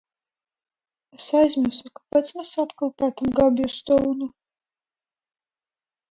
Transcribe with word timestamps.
Es 1.17 1.25
aizmirsu, 1.39 1.91
kāpēc 1.99 2.31
mēs 2.37 2.53
atkal 2.63 2.91
pētām 3.01 3.33
Gabiju 3.41 3.69
Stounu? 3.75 4.29